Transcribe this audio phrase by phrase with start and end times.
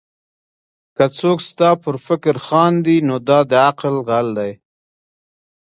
[0.95, 4.53] که څوک ستا پر فکر خاندي؛ نو دا د عقل غل دئ.